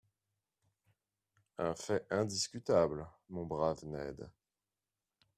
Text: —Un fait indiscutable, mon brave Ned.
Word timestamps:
—Un 1.59 1.75
fait 1.75 2.07
indiscutable, 2.09 3.07
mon 3.29 3.45
brave 3.45 3.83
Ned. 3.83 4.31